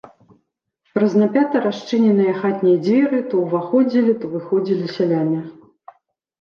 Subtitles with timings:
[0.97, 5.41] Праз напята расчыненыя хатнія дзверы то ўваходзілі, то выходзілі сяляне.